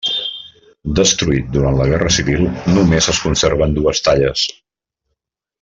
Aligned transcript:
Destruït 0.99 1.51
durant 1.57 1.77
la 1.81 1.87
guerra 1.93 2.09
civil, 2.17 2.49
només 2.79 3.13
es 3.15 3.23
conserven 3.27 3.79
dues 3.79 4.05
talles. 4.09 4.51